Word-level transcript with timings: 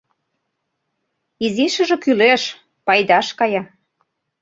Изишыже 1.45 1.97
кӱлеш, 2.03 2.43
пайдаш 2.85 3.27
кая. 3.39 3.61